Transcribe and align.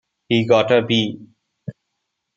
He 0.29 0.47
got 0.47 0.71
a 0.71 0.81
B. 0.81 1.27